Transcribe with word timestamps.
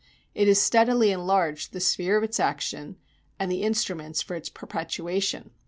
It 0.33 0.47
has 0.47 0.59
steadily 0.59 1.11
enlarged 1.11 1.73
the 1.73 1.79
sphere 1.79 2.17
of 2.17 2.23
its 2.23 2.39
action 2.39 2.97
and 3.37 3.51
the 3.51 3.61
instruments 3.61 4.19
for 4.23 4.33
its 4.35 4.49
perpetuation. 4.49 5.51